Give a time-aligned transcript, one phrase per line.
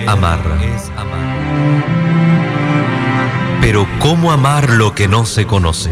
[0.00, 0.40] es amar.
[3.60, 5.90] Pero ¿cómo amar lo que no se conoce?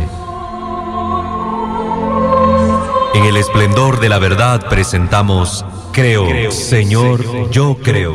[3.14, 8.14] En el esplendor de la verdad presentamos Creo, Señor, yo creo.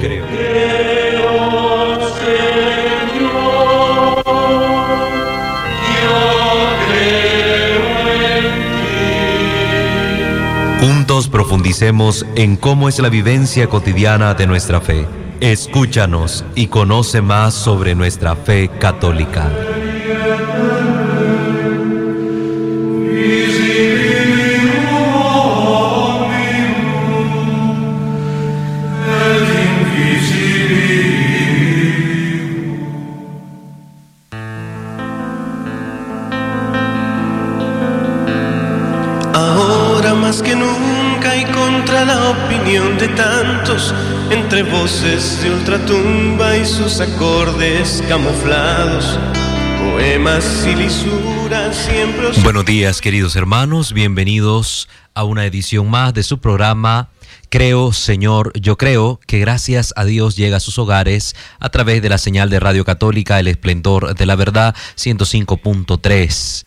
[10.80, 15.25] Juntos profundicemos en cómo es la vivencia cotidiana de nuestra fe.
[15.42, 19.52] Escúchanos y conoce más sobre nuestra fe católica.
[39.34, 43.94] Ahora más que nunca y contra la opinión de tantos,
[44.36, 49.18] entre voces de ultratumba y sus acordes camuflados,
[49.80, 52.44] poemas y lisuras siempre os...
[52.44, 57.10] Buenos días queridos hermanos, bienvenidos a una edición más de su programa
[57.50, 62.10] Creo, Señor, yo creo que gracias a Dios llega a sus hogares a través de
[62.10, 66.64] la señal de Radio Católica El Esplendor de la Verdad 105.3.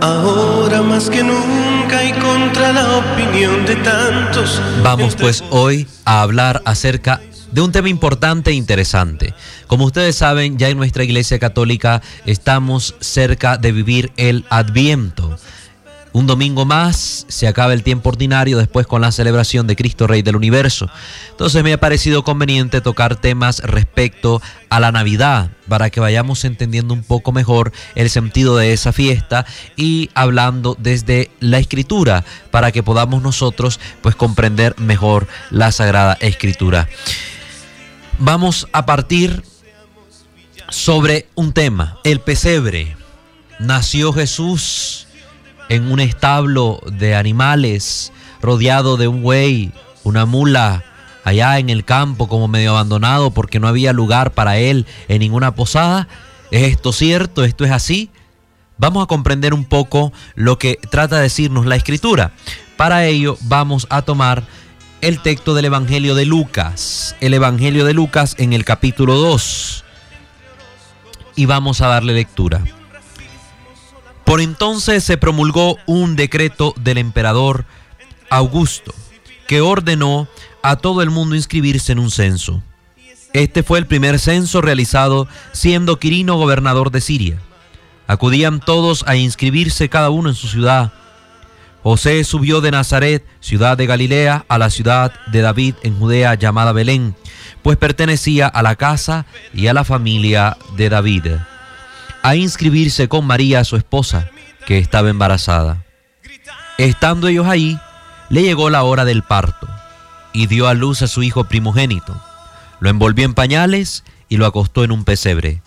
[0.00, 4.60] Ahora más que nunca y contra la opinión de tantos.
[4.82, 9.32] Vamos pues hoy a hablar acerca de un tema importante e interesante.
[9.66, 15.38] Como ustedes saben, ya en nuestra Iglesia Católica estamos cerca de vivir el Adviento.
[16.12, 20.22] Un domingo más se acaba el tiempo ordinario después con la celebración de Cristo Rey
[20.22, 20.88] del Universo.
[21.30, 26.94] Entonces me ha parecido conveniente tocar temas respecto a la Navidad para que vayamos entendiendo
[26.94, 29.44] un poco mejor el sentido de esa fiesta
[29.76, 36.88] y hablando desde la escritura para que podamos nosotros pues comprender mejor la Sagrada Escritura.
[38.18, 39.42] Vamos a partir
[40.70, 42.96] sobre un tema, el pesebre.
[43.58, 45.07] Nació Jesús
[45.68, 49.72] en un establo de animales, rodeado de un buey,
[50.04, 50.84] una mula,
[51.24, 55.54] allá en el campo como medio abandonado porque no había lugar para él en ninguna
[55.54, 56.08] posada.
[56.50, 57.44] ¿Es esto cierto?
[57.44, 58.10] ¿Esto es así?
[58.78, 62.32] Vamos a comprender un poco lo que trata de decirnos la escritura.
[62.76, 64.44] Para ello vamos a tomar
[65.00, 69.84] el texto del Evangelio de Lucas, el Evangelio de Lucas en el capítulo 2.
[71.36, 72.62] Y vamos a darle lectura.
[74.28, 77.64] Por entonces se promulgó un decreto del emperador
[78.28, 78.92] Augusto
[79.46, 80.28] que ordenó
[80.62, 82.62] a todo el mundo inscribirse en un censo.
[83.32, 87.38] Este fue el primer censo realizado siendo Quirino gobernador de Siria.
[88.06, 90.92] Acudían todos a inscribirse cada uno en su ciudad.
[91.82, 96.72] José subió de Nazaret, ciudad de Galilea, a la ciudad de David en Judea llamada
[96.72, 97.16] Belén,
[97.62, 99.24] pues pertenecía a la casa
[99.54, 101.24] y a la familia de David
[102.28, 104.28] a inscribirse con María, su esposa,
[104.66, 105.82] que estaba embarazada.
[106.76, 107.80] Estando ellos ahí,
[108.28, 109.66] le llegó la hora del parto
[110.34, 112.20] y dio a luz a su hijo primogénito.
[112.80, 115.62] Lo envolvió en pañales y lo acostó en un pesebre,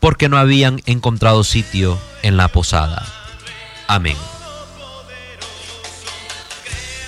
[0.00, 3.04] porque no habían encontrado sitio en la posada.
[3.86, 4.16] Amén.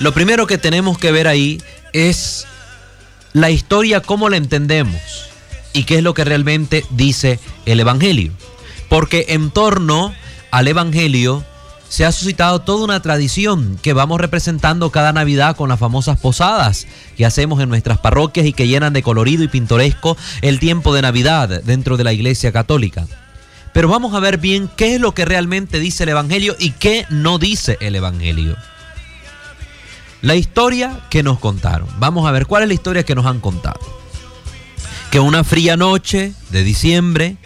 [0.01, 1.63] Lo primero que tenemos que ver ahí
[1.95, 2.47] es
[3.33, 5.01] la historia, cómo la entendemos
[5.73, 8.35] y qué es lo que realmente dice el Evangelio
[8.89, 10.15] porque en torno
[10.51, 11.45] al Evangelio
[11.89, 16.87] se ha suscitado toda una tradición que vamos representando cada Navidad con las famosas posadas
[17.17, 21.03] que hacemos en nuestras parroquias y que llenan de colorido y pintoresco el tiempo de
[21.03, 23.07] Navidad dentro de la Iglesia Católica.
[23.73, 27.07] Pero vamos a ver bien qué es lo que realmente dice el Evangelio y qué
[27.11, 28.57] no dice el Evangelio.
[30.21, 31.89] La historia que nos contaron.
[31.99, 33.81] Vamos a ver cuál es la historia que nos han contado.
[35.11, 37.37] Que una fría noche de diciembre,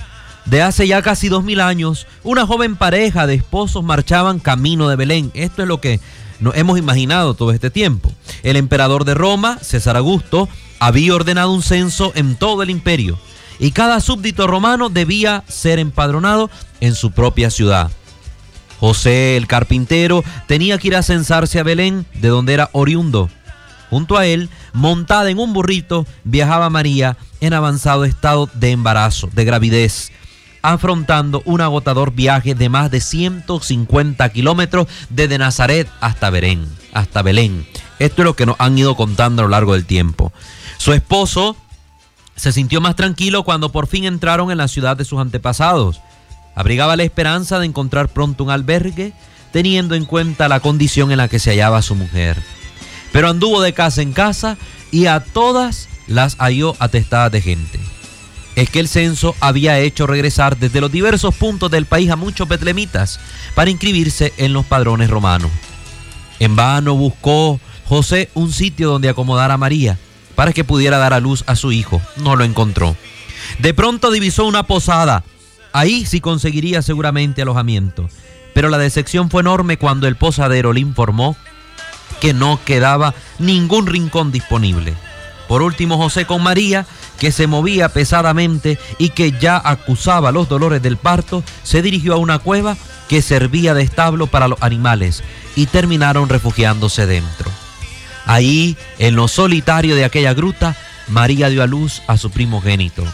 [0.44, 4.96] de hace ya casi dos mil años, una joven pareja de esposos marchaban camino de
[4.96, 5.30] Belén.
[5.34, 6.00] Esto es lo que
[6.40, 8.12] nos hemos imaginado todo este tiempo.
[8.42, 10.48] El emperador de Roma, César Augusto,
[10.80, 13.18] había ordenado un censo en todo el imperio
[13.58, 16.50] y cada súbdito romano debía ser empadronado
[16.80, 17.90] en su propia ciudad.
[18.80, 23.30] José el carpintero tenía que ir a censarse a Belén, de donde era oriundo.
[23.90, 29.44] Junto a él, montada en un burrito, viajaba María en avanzado estado de embarazo, de
[29.44, 30.10] gravidez
[30.62, 37.66] afrontando un agotador viaje de más de 150 kilómetros desde Nazaret hasta Belén, hasta Belén.
[37.98, 40.32] Esto es lo que nos han ido contando a lo largo del tiempo.
[40.78, 41.56] Su esposo
[42.36, 46.00] se sintió más tranquilo cuando por fin entraron en la ciudad de sus antepasados.
[46.54, 49.12] Abrigaba la esperanza de encontrar pronto un albergue,
[49.52, 52.42] teniendo en cuenta la condición en la que se hallaba su mujer.
[53.12, 54.56] pero anduvo de casa en casa
[54.90, 57.78] y a todas las halló atestadas de gente.
[58.54, 62.48] Es que el censo había hecho regresar desde los diversos puntos del país a muchos
[62.48, 63.18] betlemitas
[63.54, 65.50] para inscribirse en los padrones romanos.
[66.38, 69.98] En vano buscó José un sitio donde acomodar a María
[70.34, 72.02] para que pudiera dar a luz a su hijo.
[72.16, 72.96] No lo encontró.
[73.58, 75.24] De pronto divisó una posada.
[75.72, 78.08] Ahí sí conseguiría seguramente alojamiento.
[78.54, 81.36] Pero la decepción fue enorme cuando el posadero le informó
[82.20, 84.94] que no quedaba ningún rincón disponible.
[85.52, 86.86] Por último, José con María,
[87.18, 92.16] que se movía pesadamente y que ya acusaba los dolores del parto, se dirigió a
[92.16, 92.74] una cueva
[93.06, 95.22] que servía de establo para los animales
[95.54, 97.50] y terminaron refugiándose dentro.
[98.24, 100.74] Ahí, en lo solitario de aquella gruta,
[101.08, 103.04] María dio a luz a su primogénito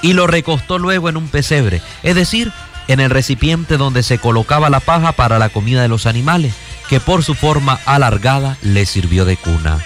[0.00, 2.52] y lo recostó luego en un pesebre, es decir,
[2.86, 6.54] en el recipiente donde se colocaba la paja para la comida de los animales,
[6.88, 9.80] que por su forma alargada le sirvió de cuna.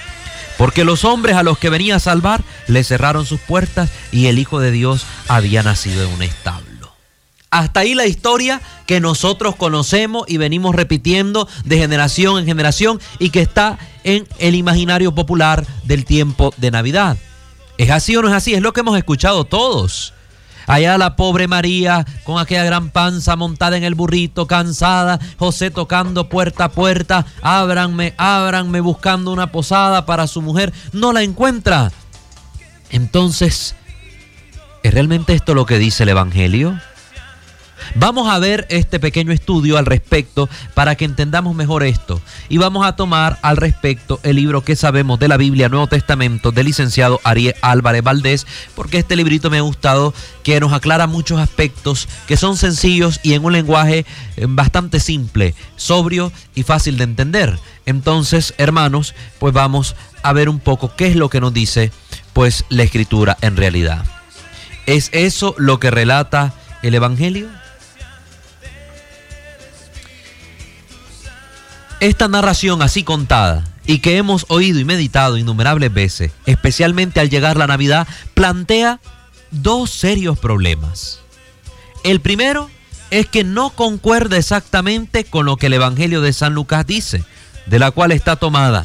[0.62, 4.38] Porque los hombres a los que venía a salvar le cerraron sus puertas y el
[4.38, 6.92] Hijo de Dios había nacido en un establo.
[7.50, 13.30] Hasta ahí la historia que nosotros conocemos y venimos repitiendo de generación en generación y
[13.30, 17.16] que está en el imaginario popular del tiempo de Navidad.
[17.76, 18.54] ¿Es así o no es así?
[18.54, 20.14] Es lo que hemos escuchado todos.
[20.66, 26.28] Allá la pobre María con aquella gran panza montada en el burrito, cansada, José tocando
[26.28, 31.90] puerta a puerta, ábranme, ábranme, buscando una posada para su mujer, no la encuentra.
[32.90, 33.74] Entonces,
[34.82, 36.78] ¿es realmente esto lo que dice el Evangelio?
[37.94, 42.20] Vamos a ver este pequeño estudio al respecto para que entendamos mejor esto.
[42.48, 46.52] Y vamos a tomar al respecto el libro que sabemos de la Biblia Nuevo Testamento
[46.52, 51.38] del licenciado Ariel Álvarez Valdés, porque este librito me ha gustado, que nos aclara muchos
[51.38, 54.04] aspectos que son sencillos y en un lenguaje
[54.36, 57.58] eh, bastante simple, sobrio y fácil de entender.
[57.86, 61.90] Entonces, hermanos, pues vamos a ver un poco qué es lo que nos dice
[62.32, 64.04] pues la escritura en realidad.
[64.86, 67.48] ¿Es eso lo que relata el Evangelio?
[72.02, 77.56] Esta narración así contada y que hemos oído y meditado innumerables veces, especialmente al llegar
[77.56, 78.98] la Navidad, plantea
[79.52, 81.20] dos serios problemas.
[82.02, 82.68] El primero
[83.12, 87.22] es que no concuerda exactamente con lo que el Evangelio de San Lucas dice,
[87.66, 88.84] de la cual está tomada.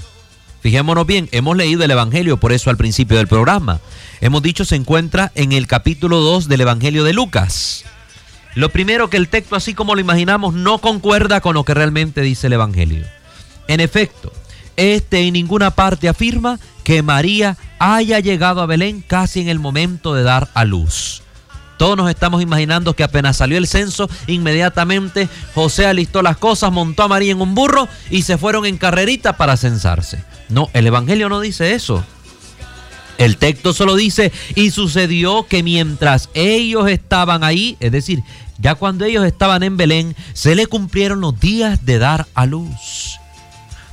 [0.61, 3.81] Fijémonos bien, hemos leído el Evangelio, por eso al principio del programa.
[4.21, 7.83] Hemos dicho se encuentra en el capítulo 2 del Evangelio de Lucas.
[8.57, 12.21] Lo primero que el texto, así como lo imaginamos, no concuerda con lo que realmente
[12.21, 13.06] dice el Evangelio.
[13.68, 14.33] En efecto,
[14.77, 20.15] este en ninguna parte afirma que María haya llegado a Belén casi en el momento
[20.15, 21.21] de dar a luz.
[21.77, 27.03] Todos nos estamos imaginando que apenas salió el censo, inmediatamente José alistó las cosas, montó
[27.03, 30.24] a María en un burro y se fueron en carrerita para censarse.
[30.50, 32.03] No, el Evangelio no dice eso.
[33.18, 38.21] El texto solo dice, y sucedió que mientras ellos estaban ahí, es decir,
[38.59, 43.19] ya cuando ellos estaban en Belén, se le cumplieron los días de dar a luz.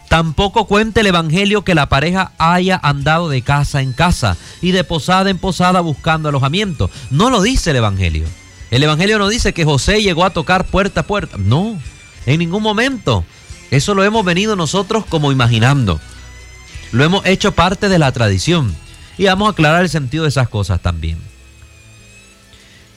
[0.08, 4.84] Tampoco cuenta el Evangelio que la pareja haya andado de casa en casa y de
[4.84, 6.90] posada en posada buscando alojamiento.
[7.10, 8.26] No lo dice el Evangelio.
[8.70, 11.36] El Evangelio no dice que José llegó a tocar puerta a puerta.
[11.38, 11.78] No,
[12.26, 13.24] en ningún momento.
[13.70, 16.00] Eso lo hemos venido nosotros como imaginando.
[16.92, 18.74] Lo hemos hecho parte de la tradición.
[19.18, 21.18] Y vamos a aclarar el sentido de esas cosas también.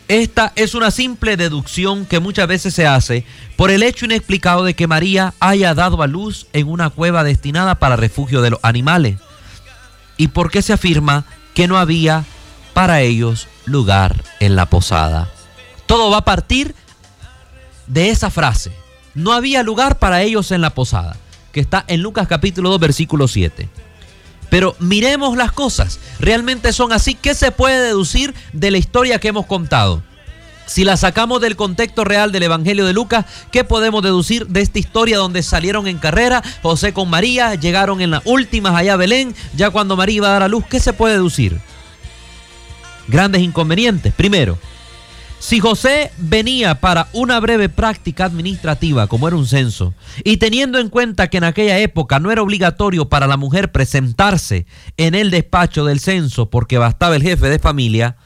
[0.08, 3.26] Esta es una simple deducción que muchas veces se hace
[3.58, 7.76] por el hecho inexplicado de que María haya dado a luz en una cueva destinada
[7.76, 9.18] para refugio de los animales.
[10.16, 12.24] ¿Y por qué se afirma que no había
[12.74, 15.30] para ellos lugar en la posada?
[15.88, 16.74] Todo va a partir
[17.88, 18.72] de esa frase.
[19.14, 21.18] No había lugar para ellos en la posada,
[21.52, 23.68] que está en Lucas capítulo 2 versículo 7.
[24.50, 27.16] Pero miremos las cosas, realmente son así.
[27.16, 30.02] ¿Qué se puede deducir de la historia que hemos contado?
[30.68, 34.80] Si la sacamos del contexto real del Evangelio de Lucas, ¿qué podemos deducir de esta
[34.80, 39.34] historia donde salieron en carrera José con María, llegaron en las últimas allá a Belén,
[39.56, 40.66] ya cuando María iba a dar a luz?
[40.70, 41.62] ¿Qué se puede deducir?
[43.08, 44.14] Grandes inconvenientes.
[44.14, 44.58] Primero,
[45.40, 50.90] si José venía para una breve práctica administrativa, como era un censo, y teniendo en
[50.90, 54.66] cuenta que en aquella época no era obligatorio para la mujer presentarse
[54.98, 58.18] en el despacho del censo porque bastaba el jefe de familia,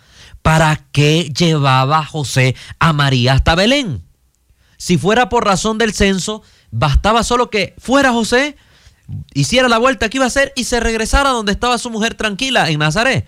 [0.41, 4.03] ¿para qué llevaba José a María hasta Belén?
[4.77, 6.41] Si fuera por razón del censo,
[6.71, 8.55] bastaba solo que fuera José,
[9.33, 12.69] hiciera la vuelta que iba a hacer y se regresara donde estaba su mujer tranquila
[12.69, 13.27] en Nazaret.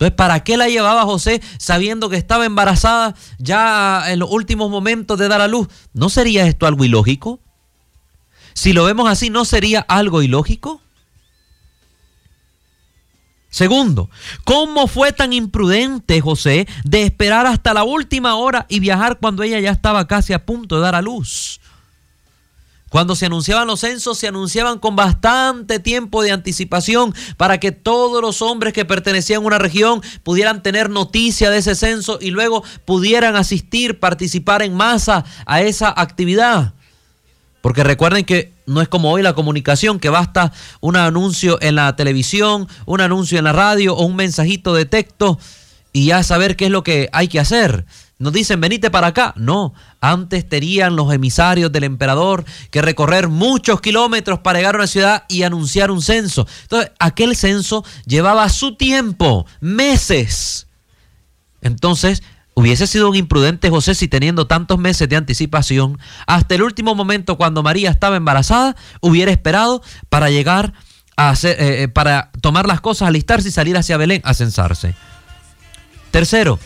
[0.00, 5.18] Entonces, ¿para qué la llevaba José sabiendo que estaba embarazada ya en los últimos momentos
[5.18, 5.68] de dar a luz?
[5.92, 7.38] ¿No sería esto algo ilógico?
[8.54, 10.80] Si lo vemos así, ¿no sería algo ilógico?
[13.50, 14.08] Segundo,
[14.44, 19.60] ¿cómo fue tan imprudente José de esperar hasta la última hora y viajar cuando ella
[19.60, 21.59] ya estaba casi a punto de dar a luz?
[22.90, 28.20] Cuando se anunciaban los censos, se anunciaban con bastante tiempo de anticipación para que todos
[28.20, 32.64] los hombres que pertenecían a una región pudieran tener noticia de ese censo y luego
[32.84, 36.74] pudieran asistir, participar en masa a esa actividad.
[37.62, 41.94] Porque recuerden que no es como hoy la comunicación, que basta un anuncio en la
[41.94, 45.38] televisión, un anuncio en la radio o un mensajito de texto
[45.92, 47.84] y ya saber qué es lo que hay que hacer.
[48.20, 49.32] Nos dicen, venite para acá.
[49.34, 54.86] No, antes tenían los emisarios del emperador que recorrer muchos kilómetros para llegar a una
[54.86, 56.46] ciudad y anunciar un censo.
[56.62, 60.66] Entonces, aquel censo llevaba su tiempo, meses.
[61.62, 62.22] Entonces,
[62.52, 67.38] Hubiese sido un imprudente José si teniendo tantos meses de anticipación, hasta el último momento
[67.38, 70.74] cuando María estaba embarazada, hubiera esperado para llegar
[71.16, 74.94] a hacer, eh, eh, para tomar las cosas, alistarse y salir hacia Belén a censarse.
[76.10, 76.58] Tercero,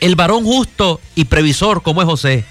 [0.00, 2.44] el varón justo y previsor como es José,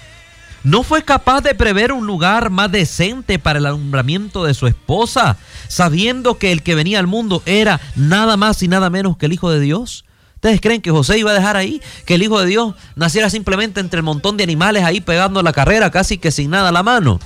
[0.66, 5.36] no fue capaz de prever un lugar más decente para el alumbramiento de su esposa,
[5.68, 9.32] sabiendo que el que venía al mundo era nada más y nada menos que el
[9.32, 10.04] Hijo de Dios.
[10.34, 13.78] ¿Ustedes creen que José iba a dejar ahí que el Hijo de Dios naciera simplemente
[13.78, 16.82] entre el montón de animales ahí pegando la carrera casi que sin nada a la
[16.82, 17.20] mano?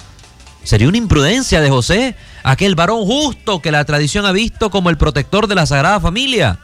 [0.63, 4.99] Sería una imprudencia de José, aquel varón justo que la tradición ha visto como el
[4.99, 6.59] protector de la Sagrada Familia.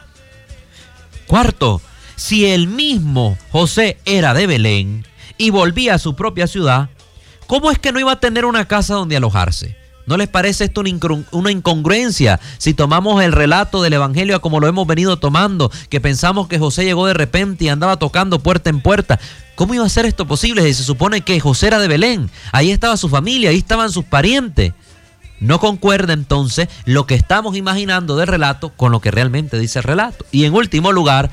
[1.27, 1.81] Cuarto,
[2.17, 5.07] si el mismo José era de Belén
[5.39, 6.89] y volvía a su propia ciudad,
[7.47, 9.77] ¿cómo es que no iba a tener una casa donde alojarse?
[10.07, 10.83] ¿No les parece esto
[11.33, 16.47] una incongruencia si tomamos el relato del Evangelio como lo hemos venido tomando, que pensamos
[16.47, 19.19] que José llegó de repente y andaba tocando puerta en puerta?
[19.57, 22.31] ¿Cómo iba a ser esto posible si se supone que José era de Belén?
[22.53, 24.75] Ahí estaba su familia, ahí estaban sus parientes.
[25.41, 29.85] No concuerda entonces lo que estamos imaginando del relato con lo que realmente dice el
[29.85, 30.25] relato.
[30.31, 31.31] Y en último lugar,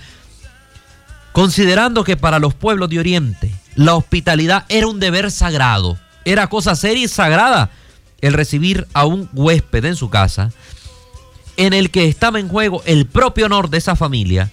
[1.34, 6.76] considerando que para los pueblos de Oriente la hospitalidad era un deber sagrado, era cosa
[6.76, 7.72] seria y sagrada,
[8.22, 10.52] el recibir a un huésped en su casa,
[11.58, 14.52] en el que estaba en juego el propio honor de esa familia,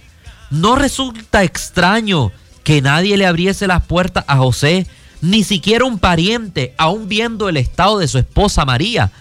[0.49, 2.31] no resulta extraño
[2.63, 4.87] que nadie le abriese las puertas a José,
[5.21, 9.11] ni siquiera un pariente, aún viendo el estado de su esposa María.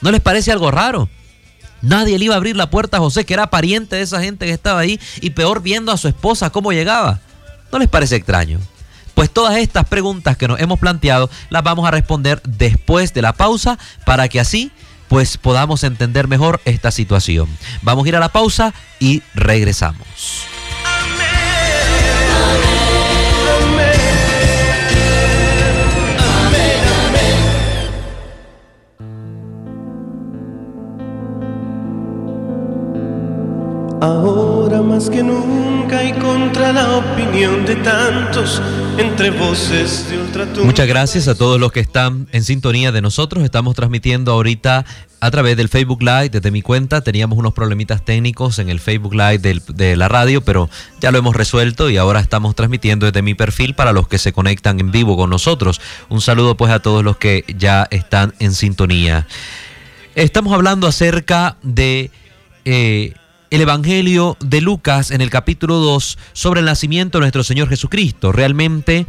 [0.00, 1.08] ¿No les parece algo raro?
[1.82, 4.46] Nadie le iba a abrir la puerta a José, que era pariente de esa gente
[4.46, 7.20] que estaba ahí, y peor viendo a su esposa cómo llegaba.
[7.72, 8.58] ¿No les parece extraño?
[9.14, 13.32] Pues todas estas preguntas que nos hemos planteado las vamos a responder después de la
[13.32, 14.70] pausa para que así
[15.08, 17.48] pues podamos entender mejor esta situación.
[17.82, 20.06] Vamos a ir a la pausa y regresamos.
[34.00, 38.62] Ahora más que nunca y contra la opinión de tantos
[38.96, 40.64] entre voces de ultratumba.
[40.64, 43.42] Muchas gracias a todos los que están en sintonía de nosotros.
[43.42, 44.84] Estamos transmitiendo ahorita
[45.18, 47.00] a través del Facebook Live desde mi cuenta.
[47.00, 51.34] Teníamos unos problemitas técnicos en el Facebook Live de la radio, pero ya lo hemos
[51.34, 55.16] resuelto y ahora estamos transmitiendo desde mi perfil para los que se conectan en vivo
[55.16, 55.80] con nosotros.
[56.08, 59.26] Un saludo pues a todos los que ya están en sintonía.
[60.14, 62.12] Estamos hablando acerca de...
[62.64, 63.14] Eh,
[63.50, 68.32] el Evangelio de Lucas en el capítulo 2 sobre el nacimiento de nuestro Señor Jesucristo.
[68.32, 69.06] Realmente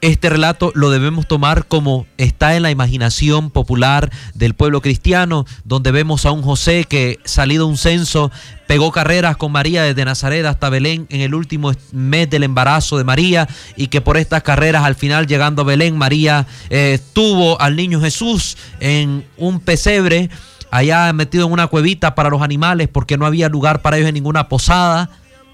[0.00, 5.90] este relato lo debemos tomar como está en la imaginación popular del pueblo cristiano, donde
[5.90, 8.30] vemos a un José que salido un censo
[8.68, 13.04] pegó carreras con María desde Nazaret hasta Belén en el último mes del embarazo de
[13.04, 17.74] María y que por estas carreras al final llegando a Belén María eh, tuvo al
[17.74, 20.30] niño Jesús en un pesebre
[20.70, 24.14] allá metido en una cuevita para los animales porque no había lugar para ellos en
[24.14, 25.10] ninguna posada.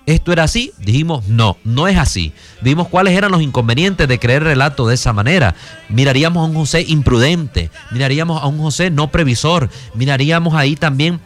[0.07, 0.73] ¿Esto era así?
[0.79, 2.33] Dijimos, no, no es así.
[2.61, 5.55] Vimos cuáles eran los inconvenientes de creer el relato de esa manera.
[5.89, 11.21] Miraríamos a un José imprudente, miraríamos a un José no previsor, miraríamos ahí también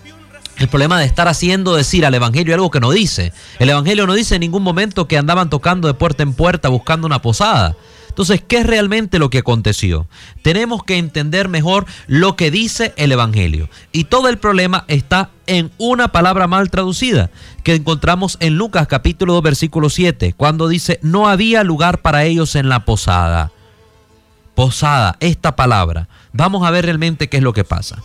[0.59, 3.33] el problema de estar haciendo decir al Evangelio algo que no dice.
[3.59, 7.07] El Evangelio no dice en ningún momento que andaban tocando de puerta en puerta buscando
[7.07, 7.76] una posada.
[8.19, 10.09] Entonces, ¿qué es realmente lo que aconteció?
[10.43, 13.69] Tenemos que entender mejor lo que dice el Evangelio.
[13.93, 17.31] Y todo el problema está en una palabra mal traducida
[17.63, 22.57] que encontramos en Lucas capítulo 2 versículo 7, cuando dice, no había lugar para ellos
[22.57, 23.53] en la posada.
[24.57, 26.09] Posada, esta palabra.
[26.33, 28.03] Vamos a ver realmente qué es lo que pasa.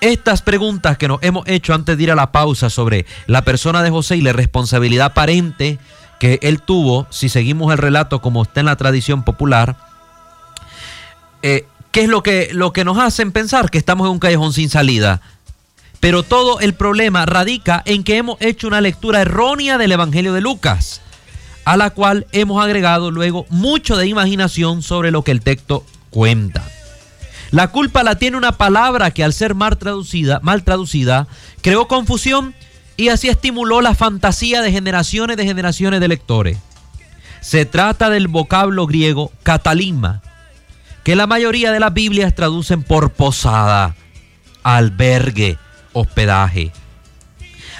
[0.00, 3.82] Estas preguntas que nos hemos hecho antes de ir a la pausa sobre la persona
[3.82, 5.78] de José y la responsabilidad aparente
[6.18, 9.76] que él tuvo, si seguimos el relato como está en la tradición popular,
[11.42, 14.52] eh, ¿qué es lo que, lo que nos hacen pensar que estamos en un callejón
[14.52, 15.20] sin salida?
[16.00, 20.40] Pero todo el problema radica en que hemos hecho una lectura errónea del Evangelio de
[20.40, 21.00] Lucas,
[21.64, 26.64] a la cual hemos agregado luego mucho de imaginación sobre lo que el texto cuenta.
[27.50, 31.26] La culpa la tiene una palabra que al ser mal traducida, mal traducida,
[31.62, 32.54] creó confusión
[32.98, 36.58] y así estimuló la fantasía de generaciones de generaciones de lectores.
[37.40, 40.20] Se trata del vocablo griego catalima,
[41.04, 43.94] que la mayoría de las Biblias traducen por posada,
[44.64, 45.56] albergue,
[45.92, 46.72] hospedaje.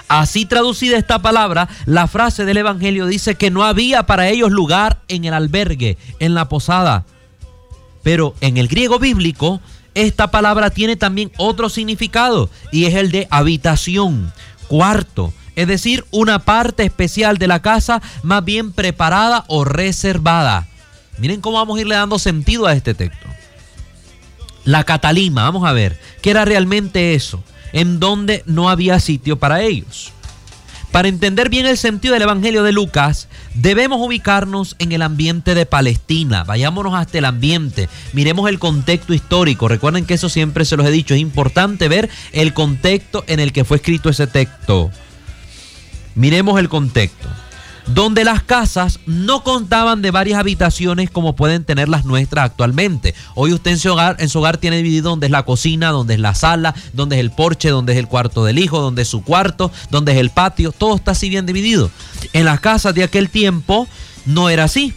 [0.06, 5.00] Así traducida esta palabra, la frase del Evangelio dice que no había para ellos lugar
[5.08, 7.04] en el albergue, en la posada.
[8.04, 9.60] Pero en el griego bíblico,
[9.94, 14.32] esta palabra tiene también otro significado y es el de habitación,
[14.68, 20.68] cuarto, es decir, una parte especial de la casa más bien preparada o reservada.
[21.18, 23.26] Miren cómo vamos a irle dando sentido a este texto.
[24.64, 27.42] La Catalima, vamos a ver, ¿qué era realmente eso?
[27.72, 30.12] En donde no había sitio para ellos.
[30.92, 35.66] Para entender bien el sentido del Evangelio de Lucas, debemos ubicarnos en el ambiente de
[35.66, 36.44] Palestina.
[36.44, 39.68] Vayámonos hasta el ambiente, miremos el contexto histórico.
[39.68, 43.52] Recuerden que eso siempre se los he dicho, es importante ver el contexto en el
[43.52, 44.90] que fue escrito ese texto.
[46.14, 47.28] Miremos el contexto
[47.94, 53.14] donde las casas no contaban de varias habitaciones como pueden tener las nuestras actualmente.
[53.34, 56.14] Hoy usted en su hogar, en su hogar tiene dividido donde es la cocina, donde
[56.14, 59.08] es la sala, donde es el porche, donde es el cuarto del hijo, donde es
[59.08, 61.90] su cuarto, donde es el patio, todo está así bien dividido.
[62.32, 63.88] En las casas de aquel tiempo
[64.26, 64.92] no era así.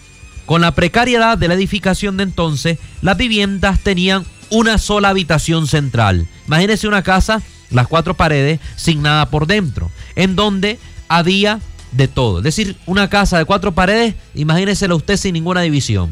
[0.45, 6.27] Con la precariedad de la edificación de entonces, las viviendas tenían una sola habitación central.
[6.45, 12.39] Imagínese una casa, las cuatro paredes, sin nada por dentro, en donde había de todo.
[12.39, 16.09] Es decir, una casa de cuatro paredes, imagíneselo usted sin ninguna división.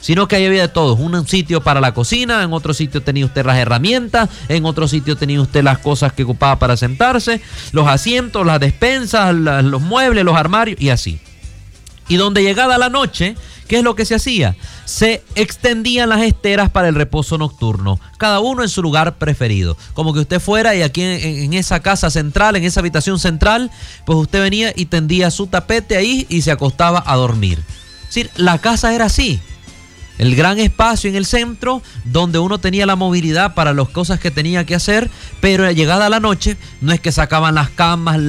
[0.00, 0.94] Sino que ahí había de todo.
[0.94, 5.16] Un sitio para la cocina, en otro sitio tenía usted las herramientas, en otro sitio
[5.16, 10.36] tenía usted las cosas que ocupaba para sentarse, los asientos, las despensas, los muebles, los
[10.36, 11.20] armarios y así.
[12.10, 13.36] Y donde llegada la noche,
[13.68, 14.56] ¿qué es lo que se hacía?
[14.84, 19.76] Se extendían las esteras para el reposo nocturno, cada uno en su lugar preferido.
[19.94, 23.70] Como que usted fuera y aquí en, esa casa central, en esa habitación central,
[24.06, 27.62] pues usted venía y tendía su tapete ahí y se acostaba a dormir.
[28.00, 29.40] Es decir, la casa era así.
[30.20, 34.30] El gran espacio en el centro donde uno tenía la movilidad para las cosas que
[34.30, 38.20] tenía que hacer, pero llegada la noche no es que sacaban las camas,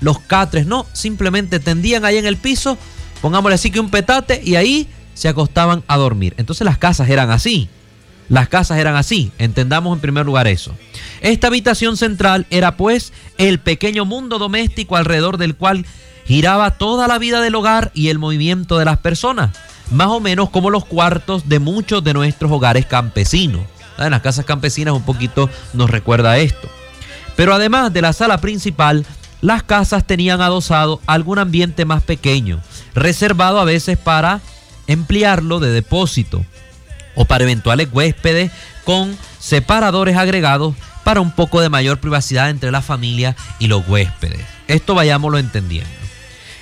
[0.00, 2.78] los catres, no, simplemente tendían ahí en el piso
[3.20, 6.34] pongámosle así que un petate y ahí se acostaban a dormir.
[6.36, 7.68] Entonces las casas eran así.
[8.28, 10.72] Las casas eran así, entendamos en primer lugar eso.
[11.20, 15.84] Esta habitación central era pues el pequeño mundo doméstico alrededor del cual
[16.26, 19.50] giraba toda la vida del hogar y el movimiento de las personas,
[19.90, 23.62] más o menos como los cuartos de muchos de nuestros hogares campesinos.
[23.98, 26.68] En las casas campesinas un poquito nos recuerda esto.
[27.36, 29.04] Pero además de la sala principal,
[29.40, 32.60] las casas tenían adosado algún ambiente más pequeño,
[32.94, 34.40] reservado a veces para
[34.86, 36.44] emplearlo de depósito
[37.14, 38.50] o para eventuales huéspedes
[38.84, 40.74] con separadores agregados
[41.04, 44.40] para un poco de mayor privacidad entre la familia y los huéspedes.
[44.68, 45.90] Esto vayámoslo entendiendo.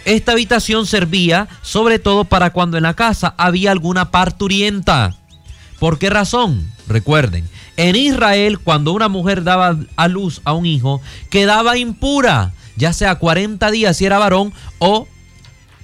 [0.08, 5.14] Esta habitación servía sobre todo para cuando en la casa había alguna parturienta.
[5.78, 6.72] ¿Por qué razón?
[6.86, 12.94] Recuerden, en Israel cuando una mujer daba a luz a un hijo, quedaba impura, ya
[12.94, 15.06] sea 40 días si era varón o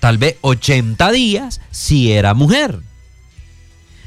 [0.01, 2.81] tal vez 80 días si era mujer.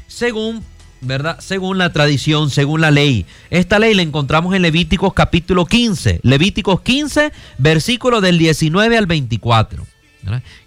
[0.08, 0.64] Según,
[1.00, 1.38] ¿verdad?
[1.38, 3.24] Según la tradición, según la ley.
[3.50, 6.18] Esta ley la encontramos en Levíticos capítulo 15.
[6.24, 9.86] Levíticos 15, versículo del 19 al 24.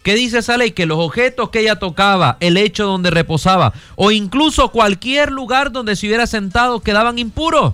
[0.03, 0.71] ¿Qué dice esa ley?
[0.71, 5.95] Que los objetos que ella tocaba, el hecho donde reposaba o incluso cualquier lugar donde
[5.95, 7.73] se hubiera sentado quedaban impuros.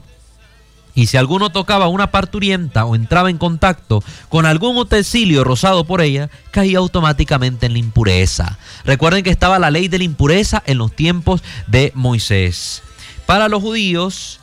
[0.98, 6.02] Y si alguno tocaba una parturienta o entraba en contacto con algún utensilio rozado por
[6.02, 8.58] ella, caía automáticamente en la impureza.
[8.84, 12.82] Recuerden que estaba la ley de la impureza en los tiempos de Moisés.
[13.28, 14.40] Para los judíos,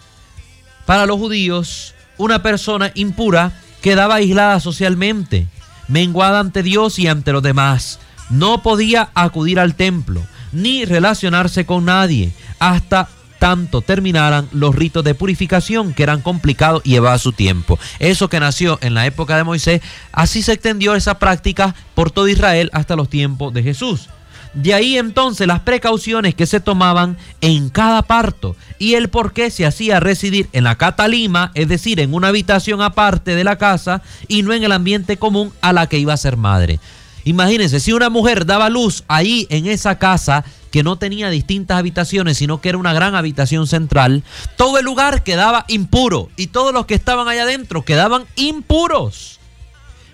[0.87, 5.49] para los judíos, una persona impura quedaba aislada socialmente,
[5.89, 7.99] menguada ante Dios y ante los demás.
[8.31, 15.15] No podía acudir al templo ni relacionarse con nadie hasta tanto terminaran los ritos de
[15.15, 17.79] purificación que eran complicados y llevaba su tiempo.
[17.99, 22.29] Eso que nació en la época de Moisés, así se extendió esa práctica por todo
[22.29, 24.09] Israel hasta los tiempos de Jesús.
[24.55, 29.51] De ahí entonces las precauciones que se tomaban en cada parto y el por qué
[29.51, 34.03] se hacía residir en la catalima, es decir, en una habitación aparte de la casa
[34.29, 36.79] y no en el ambiente común a la que iba a ser madre.
[37.25, 42.37] Imagínense, si una mujer daba luz ahí en esa casa que no tenía distintas habitaciones,
[42.37, 44.23] sino que era una gran habitación central,
[44.57, 49.41] todo el lugar quedaba impuro y todos los que estaban allá adentro quedaban impuros.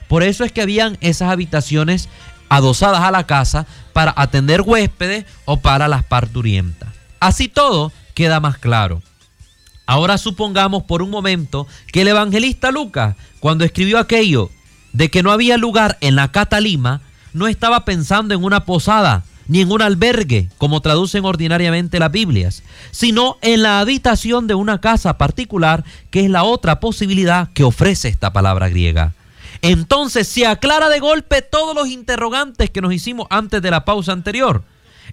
[0.09, 2.09] Por eso es que habían esas habitaciones
[2.51, 6.91] adosadas a la casa para atender huéspedes o para las parturientas.
[7.21, 9.01] Así todo queda más claro.
[9.87, 14.51] Ahora supongamos por un momento que el evangelista Lucas, cuando escribió aquello
[14.93, 17.01] de que no había lugar en la Catalima,
[17.33, 22.63] no estaba pensando en una posada ni en un albergue, como traducen ordinariamente las Biblias,
[22.93, 28.09] sino en la habitación de una casa particular, que es la otra posibilidad que ofrece
[28.09, 29.13] esta palabra griega.
[29.63, 34.13] Entonces se aclara de golpe todos los interrogantes que nos hicimos antes de la pausa
[34.13, 34.63] anterior.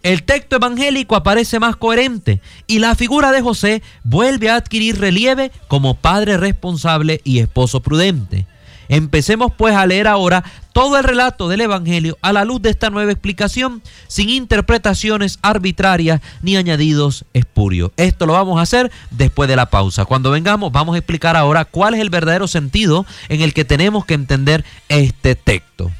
[0.03, 5.51] El texto evangélico aparece más coherente y la figura de José vuelve a adquirir relieve
[5.67, 8.45] como padre responsable y esposo prudente.
[8.89, 12.89] Empecemos pues a leer ahora todo el relato del Evangelio a la luz de esta
[12.89, 17.91] nueva explicación, sin interpretaciones arbitrarias ni añadidos espurios.
[17.97, 20.05] Esto lo vamos a hacer después de la pausa.
[20.05, 24.05] Cuando vengamos vamos a explicar ahora cuál es el verdadero sentido en el que tenemos
[24.05, 25.91] que entender este texto.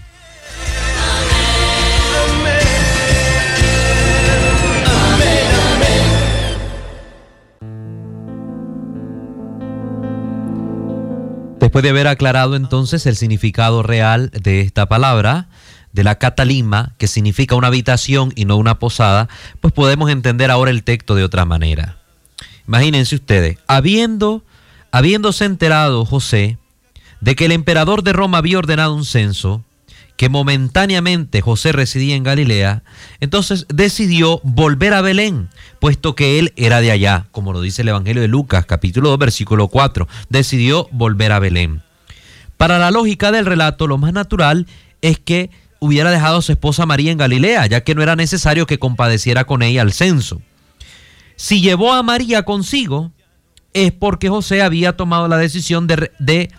[11.68, 15.50] Después de haber aclarado entonces el significado real de esta palabra,
[15.92, 19.28] de la catalima, que significa una habitación y no una posada,
[19.60, 21.98] pues podemos entender ahora el texto de otra manera.
[22.70, 24.46] Imagínense ustedes, habiendo,
[24.92, 26.58] habiéndose enterado José
[27.20, 29.66] de que el emperador de Roma había ordenado un censo,
[30.18, 32.84] que momentáneamente José residía en Galilea,
[33.20, 35.50] entonces decidió volver a Belén,
[35.80, 39.20] puesto que él era de allá, como lo dice el Evangelio de Lucas, capítulo 2,
[39.20, 40.08] versículo 4.
[40.30, 41.84] Decidió volver a Belén.
[42.58, 44.66] Para la lógica del relato, lo más natural
[45.02, 48.66] es que hubiera dejado a su esposa María en Galilea, ya que no era necesario
[48.66, 50.42] que compadeciera con ella al censo.
[51.36, 53.12] Si llevó a María consigo,
[53.74, 56.50] es porque José había tomado la decisión de,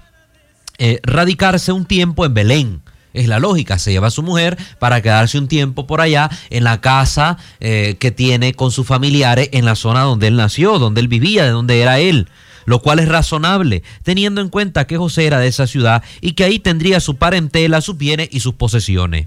[0.79, 2.83] eh, radicarse un tiempo en Belén
[3.14, 6.64] es la lógica, se lleva a su mujer para quedarse un tiempo por allá en
[6.64, 11.01] la casa eh, que tiene con sus familiares en la zona donde él nació, donde
[11.01, 12.29] él vivía, de donde era él
[12.68, 16.44] lo cual es razonable, teniendo en cuenta que José era de esa ciudad y que
[16.44, 19.27] ahí tendría su parentela, sus bienes y sus posesiones.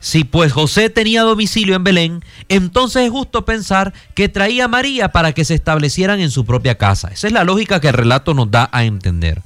[0.00, 5.12] Si pues José tenía domicilio en Belén, entonces es justo pensar que traía a María
[5.12, 7.08] para que se establecieran en su propia casa.
[7.12, 9.42] Esa es la lógica que el relato nos da a entender.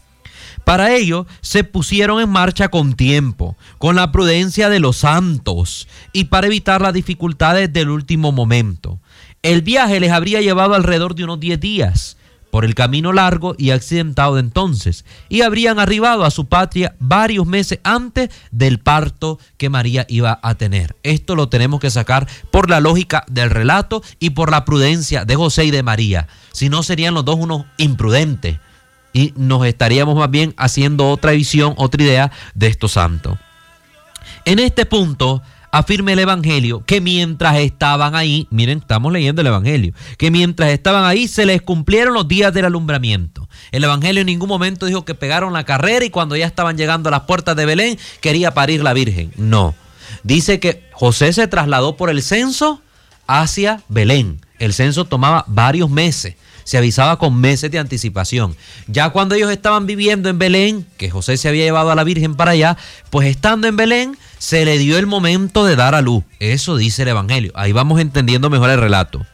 [0.71, 6.27] Para ello se pusieron en marcha con tiempo, con la prudencia de los santos y
[6.27, 9.01] para evitar las dificultades del último momento.
[9.43, 12.17] El viaje les habría llevado alrededor de unos 10 días
[12.53, 17.49] por el camino largo y accidentado de entonces, y habrían arribado a su patria varios
[17.49, 20.95] meses antes del parto que María iba a tener.
[21.03, 25.35] Esto lo tenemos que sacar por la lógica del relato y por la prudencia de
[25.35, 26.29] José y de María.
[26.53, 28.61] Si no, serían los dos unos imprudentes
[29.13, 33.39] y nos estaríamos más bien haciendo otra visión, otra idea de estos santos.
[34.45, 35.43] En este punto
[35.73, 41.05] afirma el Evangelio que mientras estaban ahí, miren, estamos leyendo el Evangelio, que mientras estaban
[41.05, 43.49] ahí se les cumplieron los días del alumbramiento.
[43.71, 47.09] El Evangelio en ningún momento dijo que pegaron la carrera y cuando ya estaban llegando
[47.09, 49.33] a las puertas de Belén quería parir la Virgen.
[49.37, 49.75] No.
[50.23, 52.83] Dice que José se trasladó por el censo
[53.27, 54.41] hacia Belén.
[54.59, 56.35] El censo tomaba varios meses
[56.71, 58.55] se avisaba con meses de anticipación.
[58.87, 62.37] Ya cuando ellos estaban viviendo en Belén, que José se había llevado a la Virgen
[62.37, 62.77] para allá,
[63.11, 66.23] pues estando en Belén se le dio el momento de dar a luz.
[66.39, 67.51] Eso dice el Evangelio.
[67.57, 69.27] Ahí vamos entendiendo mejor el relato.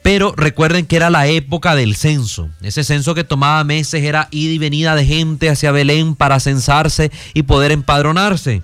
[0.00, 2.48] Pero recuerden que era la época del censo.
[2.62, 7.10] Ese censo que tomaba meses era ida y venida de gente hacia Belén para censarse
[7.34, 8.62] y poder empadronarse.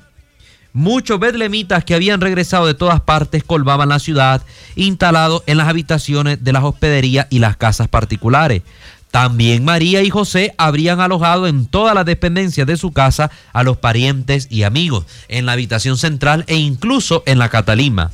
[0.75, 4.43] Muchos bedlemitas que habían regresado de todas partes colmaban la ciudad,
[4.75, 8.63] instalados en las habitaciones de las hospederías y las casas particulares.
[9.11, 13.77] También María y José habrían alojado en todas las dependencias de su casa a los
[13.77, 18.11] parientes y amigos, en la habitación central e incluso en la Catalima.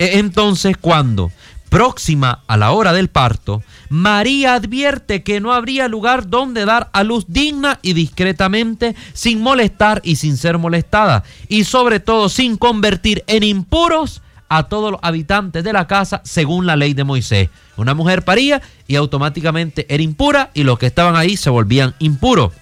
[0.00, 1.30] E entonces, cuando
[1.74, 7.02] próxima a la hora del parto, María advierte que no habría lugar donde dar a
[7.02, 13.24] luz digna y discretamente, sin molestar y sin ser molestada, y sobre todo sin convertir
[13.26, 17.50] en impuros a todos los habitantes de la casa según la ley de Moisés.
[17.76, 22.52] Una mujer paría y automáticamente era impura y los que estaban ahí se volvían impuros.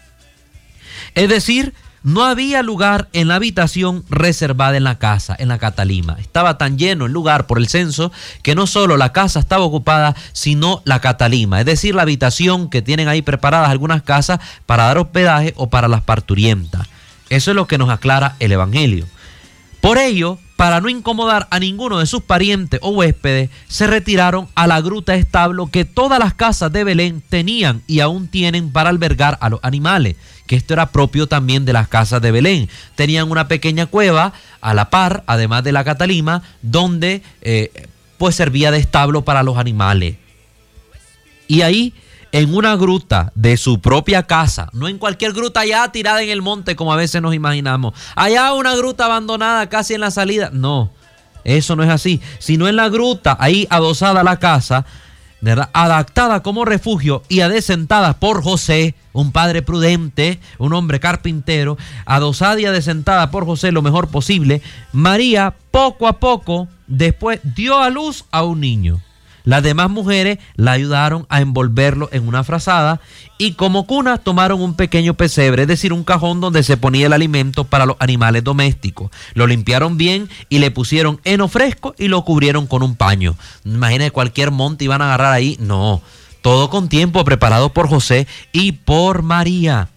[1.15, 6.17] Es decir, no había lugar en la habitación reservada en la casa, en la Catalima.
[6.21, 8.13] Estaba tan lleno el lugar por el censo
[8.43, 12.83] que no solo la casa estaba ocupada, sino la Catalima, es decir, la habitación que
[12.83, 16.89] tienen ahí preparadas algunas casas para dar hospedaje o para las parturientas.
[17.31, 19.07] Eso es lo que nos aclara el Evangelio.
[19.81, 24.69] Por ello, para no incomodar a ninguno de sus parientes o huéspedes, se retiraron a
[24.69, 29.39] la gruta establo que todas las casas de Belén tenían y aún tienen para albergar
[29.41, 30.15] a los animales,
[30.53, 32.69] que esto era propio también de las casas de Belén.
[32.95, 37.89] Tenían una pequeña cueva a la par, además de la Catalima, donde eh,
[38.19, 40.17] pues servía de establo para los animales.
[41.49, 41.95] Y ahí
[42.33, 46.43] en una gruta de su propia casa, no en cualquier gruta allá tirada en el
[46.43, 47.95] monte como a veces nos imaginamos.
[48.15, 50.51] Allá una gruta abandonada casi en la salida.
[50.53, 50.93] No,
[51.45, 54.85] eso no es así, sino en la gruta, ahí adosada la casa,
[55.73, 61.77] adaptada como refugio y adecentada por José, un padre prudente, un hombre carpintero,
[62.07, 67.91] adosada y adecentada por José lo mejor posible, María poco a poco después dio a
[67.91, 69.01] luz a un niño.
[69.45, 73.01] Las demás mujeres la ayudaron a envolverlo en una frazada
[73.39, 77.13] y como cuna tomaron un pequeño pesebre, es decir, un cajón donde se ponía el
[77.13, 79.11] alimento para los animales domésticos.
[79.35, 83.37] Lo limpiaron bien y le pusieron heno fresco y lo cubrieron con un paño.
[83.65, 85.57] Imagínense cualquier monte iban a agarrar ahí.
[85.61, 86.03] No,
[86.43, 89.89] todo con tiempo preparado por José y por María.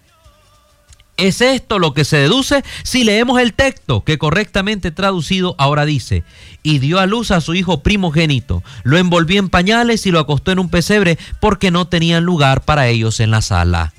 [1.16, 6.24] Es esto lo que se deduce si leemos el texto que correctamente traducido ahora dice,
[6.62, 10.52] y dio a luz a su hijo primogénito, lo envolvió en pañales y lo acostó
[10.52, 13.94] en un pesebre porque no tenían lugar para ellos en la sala.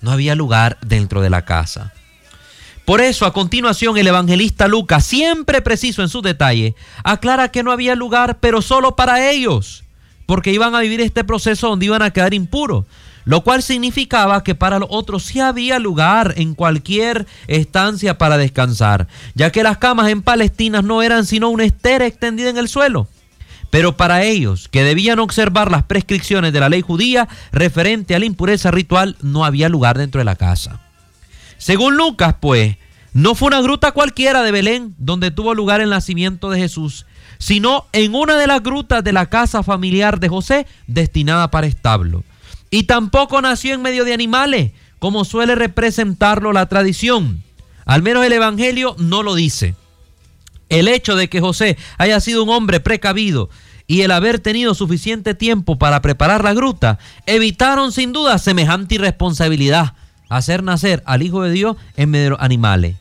[0.00, 1.92] No había lugar dentro de la casa.
[2.84, 7.70] Por eso, a continuación, el evangelista Lucas, siempre preciso en sus detalles, aclara que no
[7.70, 9.84] había lugar, pero solo para ellos,
[10.26, 12.86] porque iban a vivir este proceso donde iban a quedar impuros
[13.28, 19.06] lo cual significaba que para los otros sí había lugar en cualquier estancia para descansar,
[19.34, 23.06] ya que las camas en Palestina no eran sino una estera extendida en el suelo.
[23.68, 28.24] Pero para ellos, que debían observar las prescripciones de la ley judía referente a la
[28.24, 30.80] impureza ritual, no había lugar dentro de la casa.
[31.58, 32.78] Según Lucas, pues,
[33.12, 37.04] no fue una gruta cualquiera de Belén donde tuvo lugar el nacimiento de Jesús,
[37.36, 42.24] sino en una de las grutas de la casa familiar de José destinada para establo.
[42.70, 47.42] Y tampoco nació en medio de animales, como suele representarlo la tradición.
[47.84, 49.74] Al menos el Evangelio no lo dice.
[50.68, 53.48] El hecho de que José haya sido un hombre precavido
[53.86, 59.94] y el haber tenido suficiente tiempo para preparar la gruta, evitaron sin duda semejante irresponsabilidad,
[60.28, 62.96] hacer nacer al Hijo de Dios en medio de los animales.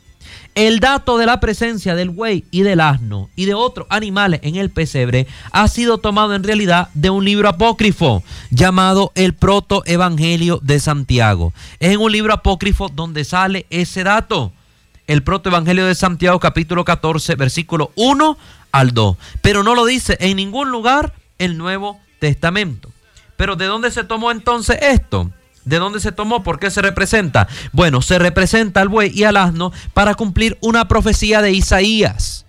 [0.58, 4.56] El dato de la presencia del buey y del asno y de otros animales en
[4.56, 10.60] el pesebre ha sido tomado en realidad de un libro apócrifo llamado el Proto Evangelio
[10.64, 11.54] de Santiago.
[11.80, 14.52] Es en un libro apócrifo donde sale ese dato.
[15.06, 18.36] El Proto Evangelio de Santiago capítulo 14 versículo 1
[18.72, 19.16] al 2.
[19.44, 22.90] Pero no lo dice en ningún lugar el Nuevo Testamento.
[23.36, 25.30] Pero ¿de dónde se tomó entonces esto?
[25.68, 26.44] ¿De dónde se tomó?
[26.44, 27.50] ¿Por qué se representa?
[27.74, 32.46] Bueno, se representa al buey y al asno para cumplir una profecía de Isaías.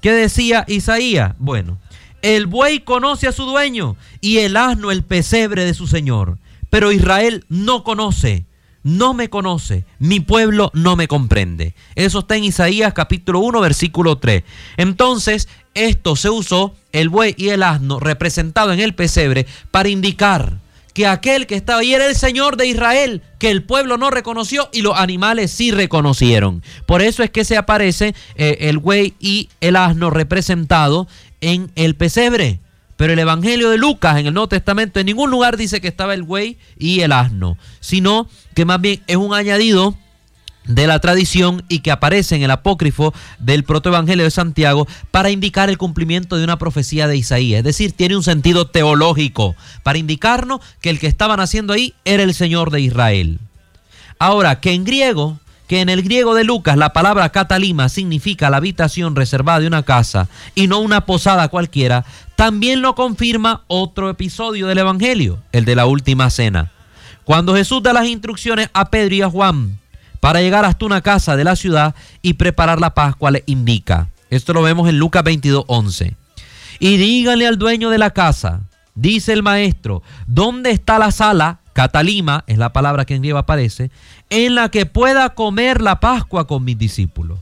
[0.00, 1.34] ¿Qué decía Isaías?
[1.40, 1.78] Bueno,
[2.22, 6.38] el buey conoce a su dueño y el asno el pesebre de su señor.
[6.70, 8.44] Pero Israel no conoce,
[8.84, 11.74] no me conoce, mi pueblo no me comprende.
[11.96, 14.44] Eso está en Isaías capítulo 1, versículo 3.
[14.76, 20.60] Entonces, esto se usó, el buey y el asno, representado en el pesebre, para indicar
[20.92, 24.68] que aquel que estaba ahí era el Señor de Israel, que el pueblo no reconoció
[24.72, 26.62] y los animales sí reconocieron.
[26.86, 31.08] Por eso es que se aparece eh, el buey y el asno representado
[31.40, 32.60] en el pesebre.
[32.96, 36.12] Pero el Evangelio de Lucas en el Nuevo Testamento en ningún lugar dice que estaba
[36.12, 39.96] el buey y el asno, sino que más bien es un añadido
[40.64, 45.68] de la tradición y que aparece en el apócrifo del protoevangelio de Santiago para indicar
[45.68, 47.58] el cumplimiento de una profecía de Isaías.
[47.58, 52.22] Es decir, tiene un sentido teológico para indicarnos que el que estaban haciendo ahí era
[52.22, 53.40] el Señor de Israel.
[54.18, 58.58] Ahora, que en griego, que en el griego de Lucas la palabra catalima significa la
[58.58, 62.04] habitación reservada de una casa y no una posada cualquiera,
[62.36, 66.70] también lo confirma otro episodio del Evangelio, el de la última cena.
[67.24, 69.78] Cuando Jesús da las instrucciones a Pedro y a Juan
[70.20, 74.08] para llegar hasta una casa de la ciudad y preparar la Pascua, le indica.
[74.28, 76.14] Esto lo vemos en Lucas 22, 11.
[76.78, 78.60] Y díganle al dueño de la casa,
[78.94, 81.60] dice el maestro, ¿dónde está la sala?
[81.72, 83.90] Catalima es la palabra que en griego aparece,
[84.28, 87.38] en la que pueda comer la Pascua con mis discípulos.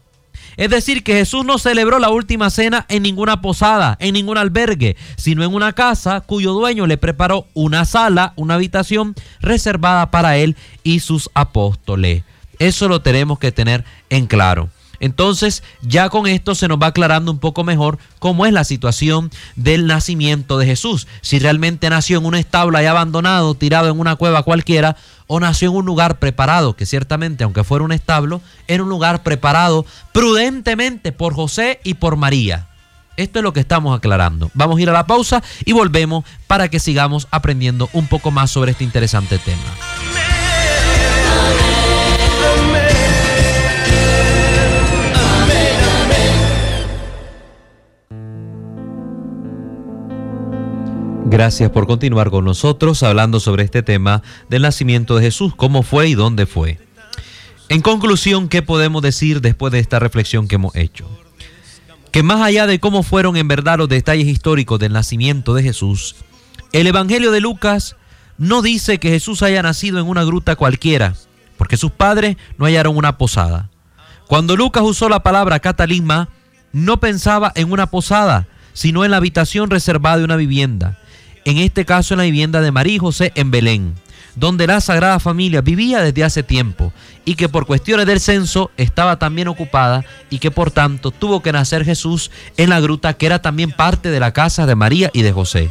[0.57, 4.97] Es decir, que Jesús no celebró la última cena en ninguna posada, en ningún albergue,
[5.17, 10.57] sino en una casa cuyo dueño le preparó una sala, una habitación reservada para él
[10.83, 12.25] y sus apóstoles.
[12.59, 14.69] Eso lo tenemos que tener en claro.
[15.01, 19.31] Entonces, ya con esto se nos va aclarando un poco mejor cómo es la situación
[19.55, 21.07] del nacimiento de Jesús.
[21.21, 25.71] Si realmente nació en un establo ahí abandonado, tirado en una cueva cualquiera, o nació
[25.71, 31.13] en un lugar preparado, que ciertamente, aunque fuera un establo, era un lugar preparado prudentemente
[31.13, 32.67] por José y por María.
[33.17, 34.51] Esto es lo que estamos aclarando.
[34.55, 38.51] Vamos a ir a la pausa y volvemos para que sigamos aprendiendo un poco más
[38.51, 40.08] sobre este interesante tema.
[51.31, 56.09] Gracias por continuar con nosotros hablando sobre este tema del nacimiento de Jesús, cómo fue
[56.09, 56.79] y dónde fue.
[57.69, 61.07] En conclusión, ¿qué podemos decir después de esta reflexión que hemos hecho?
[62.13, 66.17] Que más allá de cómo fueron en verdad los detalles históricos del nacimiento de Jesús,
[66.73, 67.97] el Evangelio de Lucas
[68.39, 71.15] no dice que Jesús haya nacido en una gruta cualquiera,
[71.59, 73.69] porque sus padres no hallaron una posada.
[74.29, 76.31] Cuando Lucas usó la palabra catalima,
[76.73, 80.99] no pensaba en una posada, sino en la habitación reservada de una vivienda
[81.49, 83.95] en este caso en la vivienda de María y José en Belén,
[84.35, 86.93] donde la Sagrada Familia vivía desde hace tiempo
[87.25, 91.51] y que por cuestiones del censo estaba también ocupada y que por tanto tuvo que
[91.51, 95.23] nacer Jesús en la gruta que era también parte de la casa de María y
[95.23, 95.71] de José.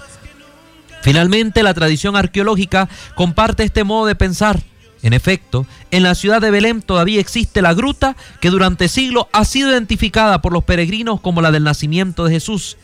[1.03, 4.59] Finalmente, la tradición arqueológica comparte este modo de pensar.
[5.03, 9.45] En efecto, en la ciudad de Belén todavía existe la gruta que durante siglos ha
[9.45, 12.77] sido identificada por los peregrinos como la del nacimiento de Jesús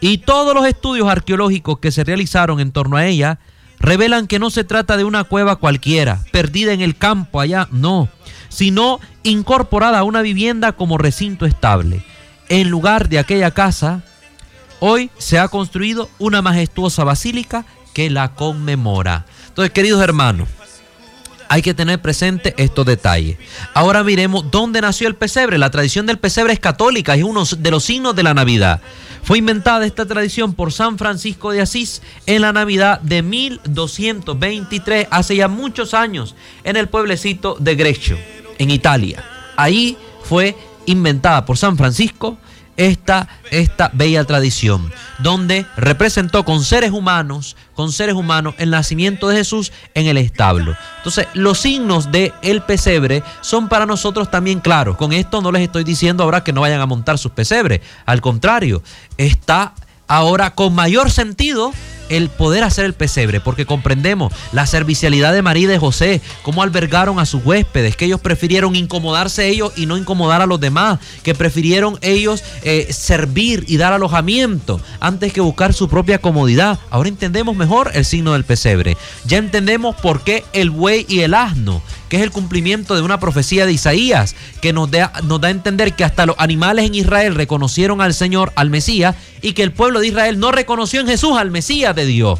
[0.00, 3.38] y todos los estudios arqueológicos que se realizaron en torno a ella
[3.80, 8.08] revelan que no se trata de una cueva cualquiera, perdida en el campo allá, no,
[8.48, 12.04] sino incorporada a una vivienda como recinto estable.
[12.48, 14.02] En lugar de aquella casa,
[14.80, 19.26] hoy se ha construido una majestuosa basílica que la conmemora.
[19.48, 20.48] Entonces, queridos hermanos,
[21.48, 23.38] hay que tener presente estos detalles.
[23.74, 25.58] Ahora miremos dónde nació el pesebre.
[25.58, 28.80] La tradición del pesebre es católica, es uno de los signos de la Navidad.
[29.22, 35.36] Fue inventada esta tradición por San Francisco de Asís en la Navidad de 1223, hace
[35.36, 38.18] ya muchos años, en el pueblecito de Greccio,
[38.58, 39.24] en Italia.
[39.56, 42.38] Ahí fue inventada por San Francisco
[42.78, 49.36] esta, esta bella tradición, donde representó con seres humanos, con seres humanos, el nacimiento de
[49.36, 50.76] Jesús en el establo.
[50.98, 54.96] Entonces, los signos de el pesebre son para nosotros también claros.
[54.96, 57.80] Con esto no les estoy diciendo ahora que no vayan a montar sus pesebres.
[58.06, 58.82] Al contrario,
[59.18, 59.74] está
[60.06, 61.72] ahora con mayor sentido
[62.08, 66.62] el poder hacer el pesebre, porque comprendemos la servicialidad de María y de José, cómo
[66.62, 70.98] albergaron a sus huéspedes, que ellos prefirieron incomodarse ellos y no incomodar a los demás,
[71.22, 76.78] que prefirieron ellos eh, servir y dar alojamiento antes que buscar su propia comodidad.
[76.90, 78.96] Ahora entendemos mejor el signo del pesebre.
[79.24, 83.20] Ya entendemos por qué el buey y el asno que es el cumplimiento de una
[83.20, 86.94] profecía de Isaías, que nos da, nos da a entender que hasta los animales en
[86.94, 91.06] Israel reconocieron al Señor, al Mesías, y que el pueblo de Israel no reconoció en
[91.06, 92.38] Jesús al Mesías de Dios.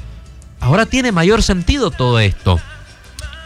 [0.61, 2.61] Ahora tiene mayor sentido todo esto.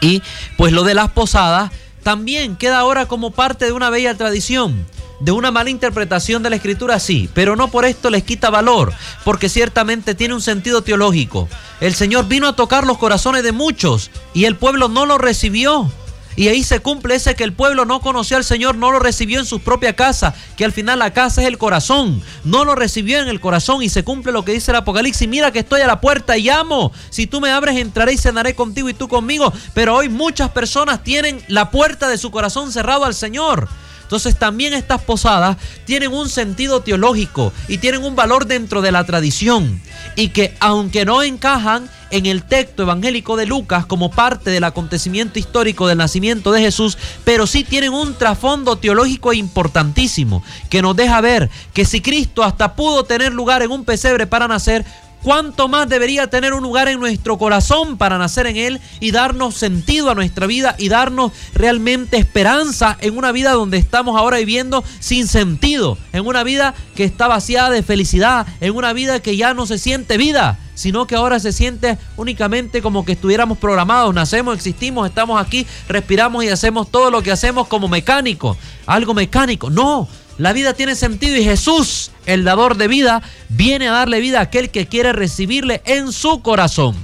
[0.01, 0.21] Y
[0.57, 1.71] pues lo de las posadas
[2.03, 4.85] también queda ahora como parte de una bella tradición
[5.23, 8.93] de una mala interpretación de la escritura, sí, pero no por esto les quita valor,
[9.23, 11.47] porque ciertamente tiene un sentido teológico.
[11.79, 15.89] El Señor vino a tocar los corazones de muchos y el pueblo no lo recibió.
[16.35, 19.39] Y ahí se cumple ese que el pueblo no conoció al Señor, no lo recibió
[19.39, 23.19] en su propia casa, que al final la casa es el corazón, no lo recibió
[23.19, 25.87] en el corazón y se cumple lo que dice el Apocalipsis, mira que estoy a
[25.87, 29.53] la puerta y llamo, si tú me abres entraré y cenaré contigo y tú conmigo,
[29.73, 33.69] pero hoy muchas personas tienen la puerta de su corazón cerrado al Señor.
[34.13, 39.03] Entonces también estas posadas tienen un sentido teológico y tienen un valor dentro de la
[39.05, 39.81] tradición.
[40.15, 45.39] Y que aunque no encajan en el texto evangélico de Lucas como parte del acontecimiento
[45.39, 51.19] histórico del nacimiento de Jesús, pero sí tienen un trasfondo teológico importantísimo que nos deja
[51.19, 54.85] ver que si Cristo hasta pudo tener lugar en un pesebre para nacer,
[55.23, 59.55] cuánto más debería tener un lugar en nuestro corazón para nacer en Él y darnos
[59.55, 64.83] sentido a nuestra vida y darnos realmente esperanza en una vida donde estamos ahora viviendo
[64.99, 69.53] sin sentido, en una vida que está vaciada de felicidad, en una vida que ya
[69.53, 74.55] no se siente vida, sino que ahora se siente únicamente como que estuviéramos programados, nacemos,
[74.55, 79.69] existimos, estamos aquí, respiramos y hacemos todo lo que hacemos como mecánico, algo mecánico.
[79.69, 84.39] No, la vida tiene sentido y Jesús, el dador de vida, viene a darle vida
[84.39, 86.95] a aquel que quiere recibirle en su corazón.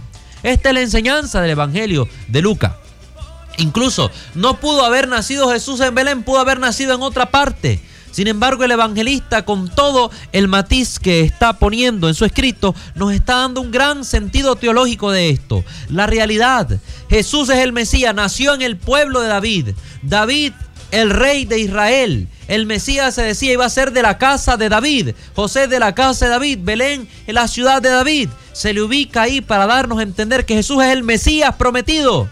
[0.43, 2.73] Esta es la enseñanza del Evangelio de Lucas.
[3.57, 7.81] Incluso no pudo haber nacido Jesús en Belén, pudo haber nacido en otra parte.
[8.11, 13.13] Sin embargo, el evangelista, con todo el matiz que está poniendo en su escrito, nos
[13.13, 15.63] está dando un gran sentido teológico de esto.
[15.89, 19.69] La realidad, Jesús es el Mesías, nació en el pueblo de David.
[20.01, 20.53] David
[20.91, 22.27] el rey de Israel.
[22.47, 25.11] El Mesías se decía iba a ser de la casa de David.
[25.35, 26.59] José de la casa de David.
[26.61, 28.29] Belén en la ciudad de David.
[28.53, 32.29] Se le ubica ahí para darnos a entender que Jesús es el Mesías prometido.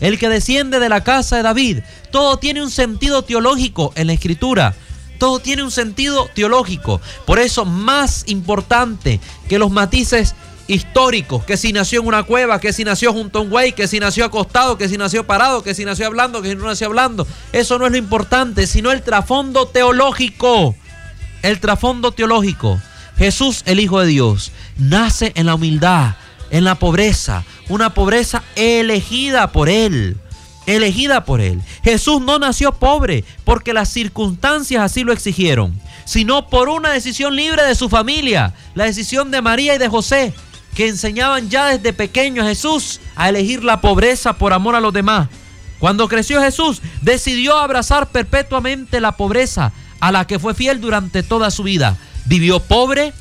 [0.00, 1.78] El que desciende de la casa de David.
[2.10, 4.74] Todo tiene un sentido teológico en la escritura.
[5.18, 7.00] Todo tiene un sentido teológico.
[7.24, 10.34] Por eso más importante que los matices
[10.72, 13.86] históricos, que si nació en una cueva, que si nació junto a un güey, que
[13.86, 16.88] si nació acostado, que si nació parado, que si nació hablando, que si no nació
[16.88, 17.26] hablando.
[17.52, 20.74] Eso no es lo importante, sino el trasfondo teológico.
[21.42, 22.80] El trasfondo teológico.
[23.16, 26.16] Jesús, el Hijo de Dios, nace en la humildad,
[26.50, 30.16] en la pobreza, una pobreza elegida por Él.
[30.66, 31.60] Elegida por Él.
[31.82, 37.64] Jesús no nació pobre porque las circunstancias así lo exigieron, sino por una decisión libre
[37.64, 40.32] de su familia, la decisión de María y de José,
[40.74, 44.92] que enseñaban ya desde pequeño a Jesús a elegir la pobreza por amor a los
[44.92, 45.28] demás.
[45.78, 51.50] Cuando creció Jesús, decidió abrazar perpetuamente la pobreza a la que fue fiel durante toda
[51.50, 51.96] su vida.
[52.24, 53.12] Vivió pobre,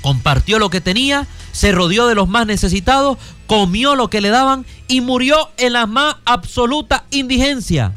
[0.00, 4.64] compartió lo que tenía, se rodeó de los más necesitados, comió lo que le daban
[4.88, 7.92] y murió en la más absoluta indigencia.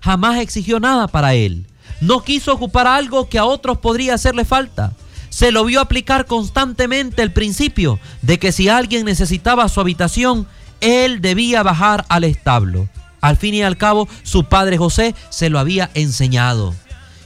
[0.00, 1.66] Jamás exigió nada para él.
[2.00, 4.92] No quiso ocupar algo que a otros podría hacerle falta
[5.36, 10.46] se lo vio aplicar constantemente el principio de que si alguien necesitaba su habitación,
[10.80, 12.88] él debía bajar al establo.
[13.20, 16.74] Al fin y al cabo, su padre José se lo había enseñado.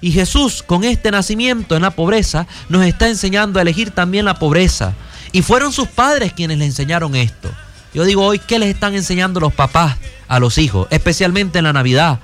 [0.00, 4.40] Y Jesús, con este nacimiento en la pobreza, nos está enseñando a elegir también la
[4.40, 4.94] pobreza.
[5.30, 7.48] Y fueron sus padres quienes le enseñaron esto.
[7.94, 10.88] Yo digo hoy, ¿qué les están enseñando los papás a los hijos?
[10.90, 12.18] Especialmente en la Navidad.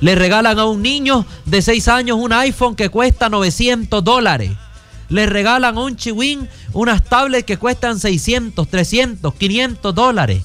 [0.00, 4.50] Le regalan a un niño de 6 años un iPhone que cuesta 900 dólares
[5.12, 10.42] le regalan a un chihuín unas tablets que cuestan 600, 300, 500 dólares.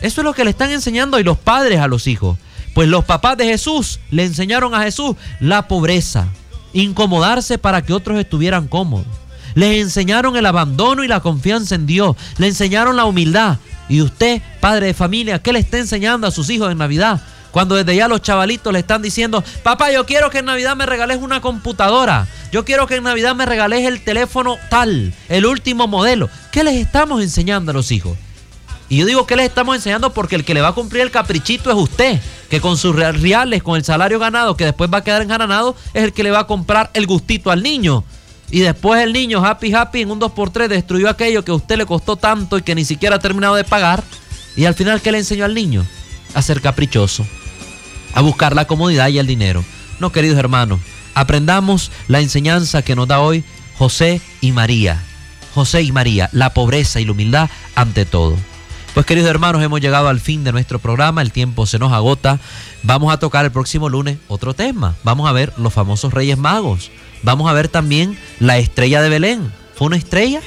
[0.00, 2.38] Eso es lo que le están enseñando y los padres a los hijos.
[2.74, 6.28] Pues los papás de Jesús le enseñaron a Jesús la pobreza,
[6.72, 9.06] incomodarse para que otros estuvieran cómodos.
[9.54, 12.16] Les enseñaron el abandono y la confianza en Dios.
[12.38, 13.58] Le enseñaron la humildad.
[13.88, 17.20] Y usted, padre de familia, ¿qué le está enseñando a sus hijos en Navidad?
[17.54, 20.86] Cuando desde ya los chavalitos le están diciendo, papá, yo quiero que en Navidad me
[20.86, 22.26] regales una computadora.
[22.50, 26.28] Yo quiero que en Navidad me regales el teléfono tal, el último modelo.
[26.50, 28.18] ¿Qué les estamos enseñando a los hijos?
[28.88, 31.12] Y yo digo que les estamos enseñando porque el que le va a cumplir el
[31.12, 35.04] caprichito es usted, que con sus reales, con el salario ganado, que después va a
[35.04, 38.02] quedar enganado, es el que le va a comprar el gustito al niño.
[38.50, 41.86] Y después el niño, happy, happy, en un 2x3 destruyó aquello que a usted le
[41.86, 44.02] costó tanto y que ni siquiera ha terminado de pagar.
[44.56, 45.86] Y al final, ¿qué le enseñó al niño?
[46.34, 47.24] A ser caprichoso
[48.14, 49.64] a buscar la comodidad y el dinero.
[50.00, 50.80] No, queridos hermanos,
[51.14, 53.44] aprendamos la enseñanza que nos da hoy
[53.76, 55.02] José y María.
[55.54, 58.36] José y María, la pobreza y la humildad ante todo.
[58.94, 62.38] Pues queridos hermanos, hemos llegado al fin de nuestro programa, el tiempo se nos agota.
[62.84, 64.94] Vamos a tocar el próximo lunes otro tema.
[65.02, 66.90] Vamos a ver los famosos Reyes Magos.
[67.24, 69.52] Vamos a ver también la estrella de Belén.
[69.74, 70.40] ¿Fue una estrella?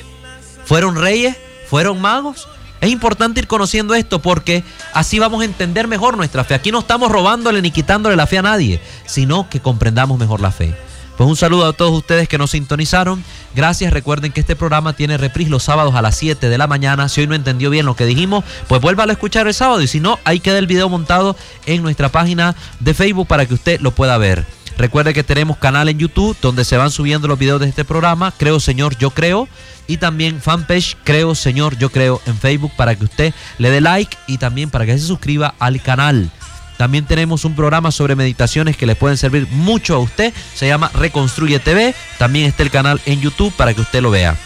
[0.66, 1.36] ¿Fueron reyes?
[1.70, 2.48] ¿Fueron magos?
[2.82, 4.64] Es importante ir conociendo esto porque
[4.94, 6.54] así vamos a entender mejor nuestra fe.
[6.54, 10.52] Aquí no estamos robándole ni quitándole la fe a nadie, sino que comprendamos mejor la
[10.52, 10.76] fe.
[11.18, 13.24] Pues un saludo a todos ustedes que nos sintonizaron.
[13.56, 13.92] Gracias.
[13.92, 17.10] Recuerden que este programa tiene reprise los sábados a las 7 de la mañana.
[17.10, 19.82] Si hoy no entendió bien lo que dijimos, pues vuélvalo a escuchar el sábado.
[19.82, 23.56] Y si no, ahí queda el video montado en nuestra página de Facebook para que
[23.56, 24.46] usted lo pueda ver.
[24.78, 28.34] Recuerde que tenemos canal en YouTube donde se van subiendo los videos de este programa.
[28.38, 29.48] Creo Señor, yo creo
[29.88, 34.16] y también fanpage Creo Señor Yo Creo en Facebook para que usted le dé like
[34.28, 36.30] y también para que se suscriba al canal.
[36.78, 40.32] También tenemos un programa sobre meditaciones que le pueden servir mucho a usted.
[40.54, 41.96] Se llama Reconstruye TV.
[42.20, 44.38] También está el canal en YouTube para que usted lo vea.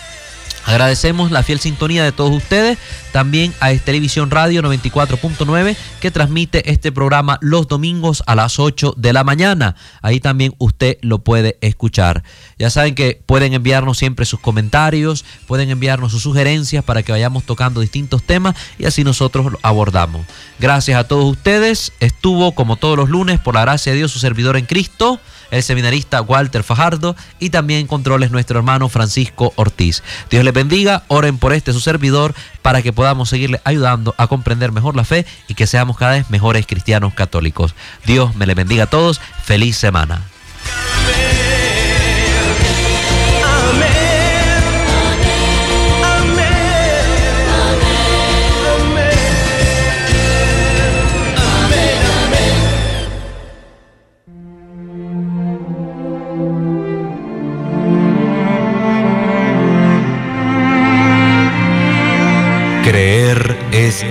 [0.66, 2.78] Agradecemos la fiel sintonía de todos ustedes,
[3.12, 9.14] también a Televisión Radio 94.9 que transmite este programa los domingos a las 8 de
[9.14, 9.76] la mañana.
[10.01, 12.24] Ahí también usted lo puede escuchar.
[12.57, 17.43] Ya saben que pueden enviarnos siempre sus comentarios, pueden enviarnos sus sugerencias para que vayamos
[17.43, 20.26] tocando distintos temas y así nosotros abordamos.
[20.59, 21.91] Gracias a todos ustedes.
[21.99, 25.20] Estuvo como todos los lunes, por la gracia de Dios, su servidor en Cristo
[25.51, 30.01] el seminarista Walter Fajardo y también controles nuestro hermano Francisco Ortiz.
[30.29, 34.71] Dios les bendiga, oren por este su servidor para que podamos seguirle ayudando a comprender
[34.71, 37.75] mejor la fe y que seamos cada vez mejores cristianos católicos.
[38.05, 40.30] Dios me le bendiga a todos, feliz semana.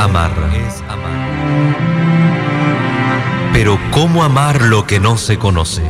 [0.02, 0.32] Amar.
[3.52, 5.82] Pero ¿cómo amar lo que no se conoce?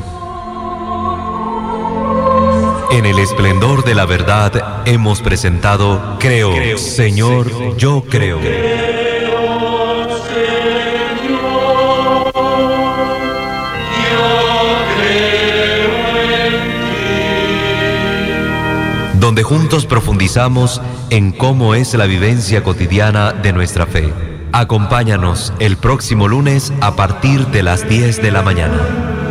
[2.90, 8.40] En el esplendor de la verdad hemos presentado Creo, Señor, yo creo.
[19.30, 24.12] Donde juntos profundizamos en cómo es la vivencia cotidiana de nuestra fe.
[24.50, 29.29] Acompáñanos el próximo lunes a partir de las 10 de la mañana.